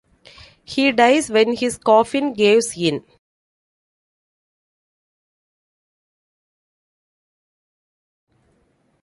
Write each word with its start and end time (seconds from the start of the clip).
He 0.63 0.91
dies 0.91 1.29
when 1.29 1.55
his 1.55 1.77
coffin 1.77 2.33
caves 2.33 2.75
in. 2.75 3.05